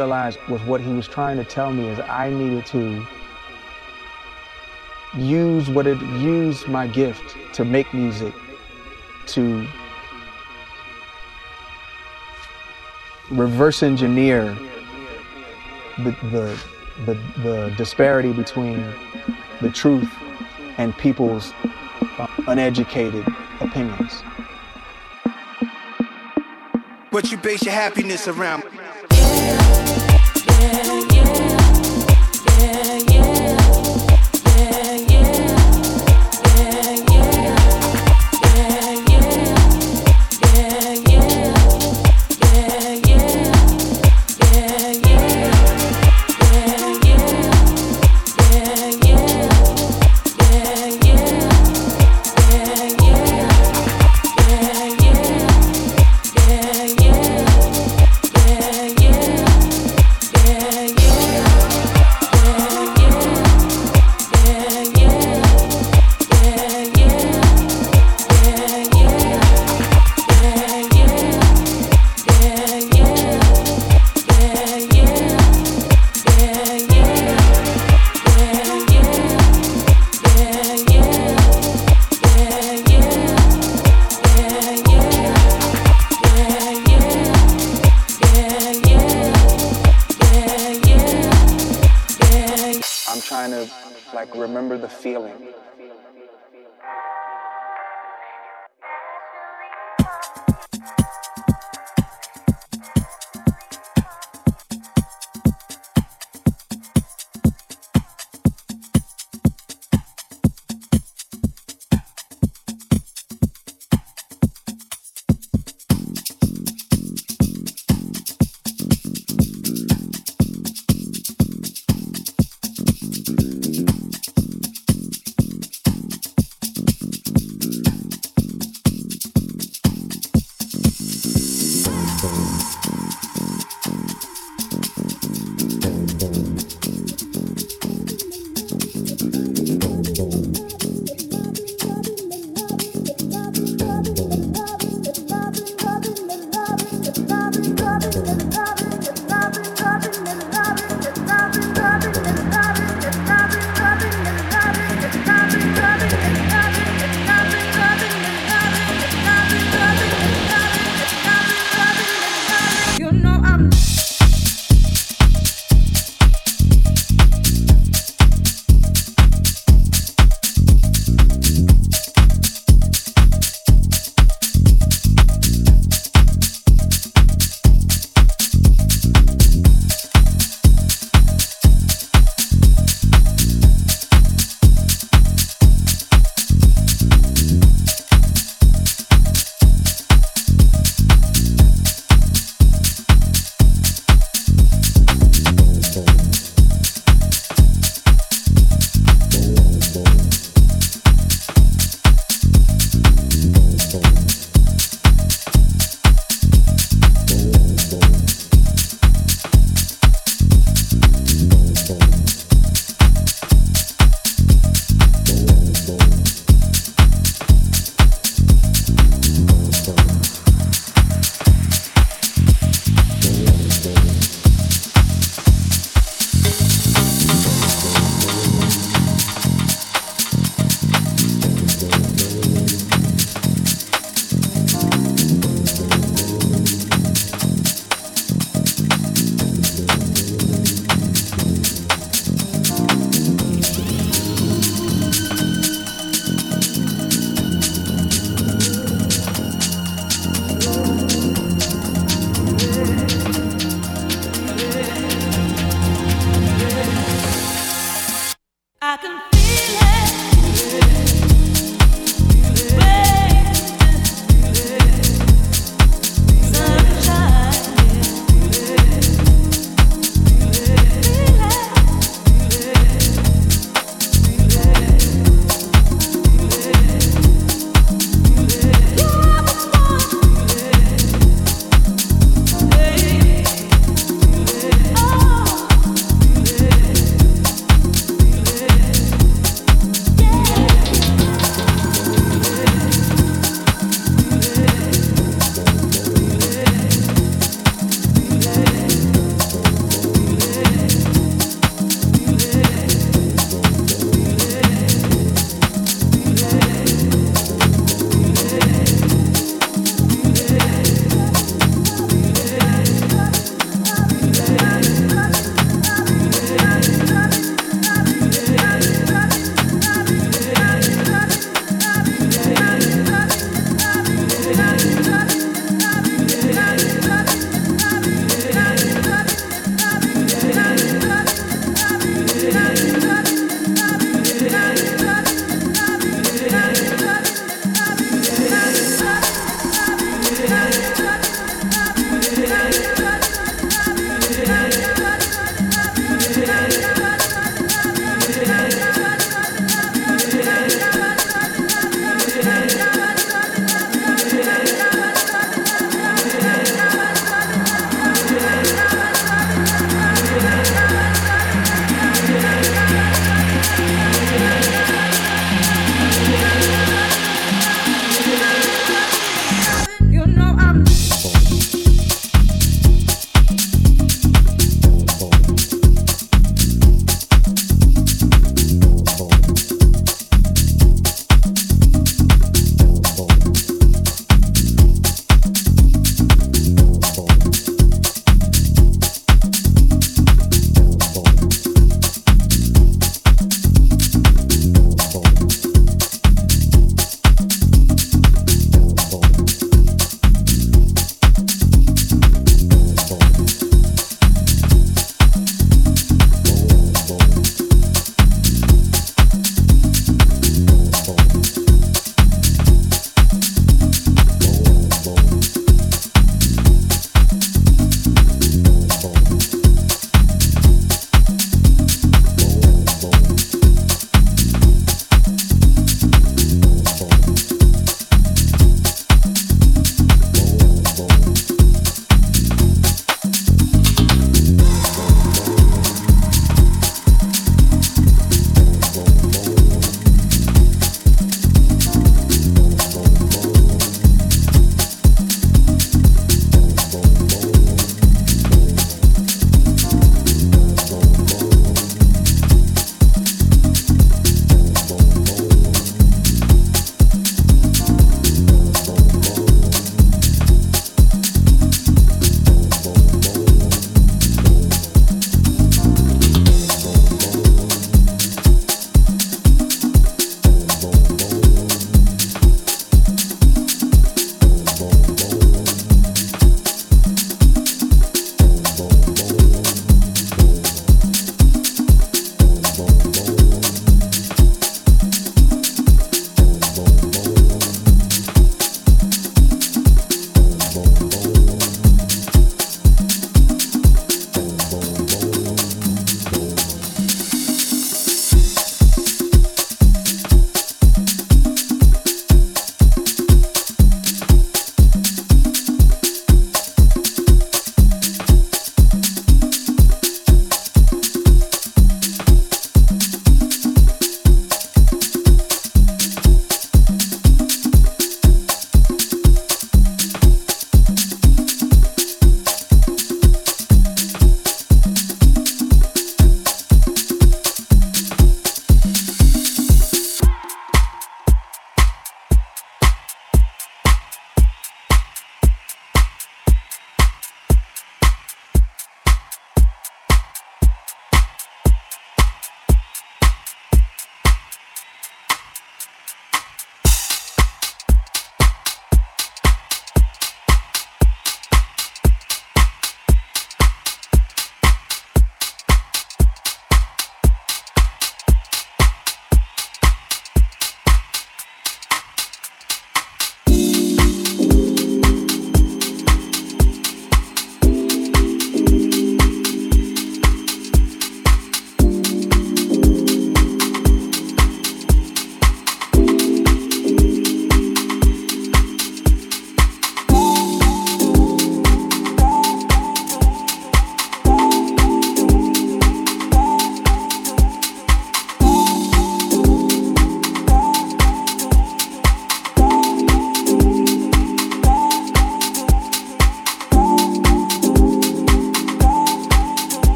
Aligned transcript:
realized 0.00 0.38
was 0.48 0.62
what 0.62 0.80
he 0.80 0.92
was 0.94 1.06
trying 1.06 1.36
to 1.36 1.44
tell 1.44 1.70
me 1.70 1.86
is 1.86 1.98
I 2.00 2.30
needed 2.30 2.64
to 2.66 3.06
use 5.14 5.68
what 5.68 5.86
it 5.86 6.00
use 6.18 6.66
my 6.66 6.86
gift 6.86 7.36
to 7.52 7.66
make 7.66 7.92
music 7.92 8.32
to 9.34 9.66
reverse 13.30 13.82
engineer 13.82 14.56
the, 15.98 16.12
the, 16.32 16.46
the, 17.04 17.14
the 17.42 17.74
disparity 17.76 18.32
between 18.32 18.78
the 19.60 19.70
truth 19.70 20.10
and 20.78 20.96
people's 20.96 21.52
uneducated 22.46 23.26
opinions. 23.60 24.22
What 27.10 27.30
you 27.30 27.36
base 27.36 27.62
your 27.64 27.74
happiness 27.74 28.28
around? 28.28 28.79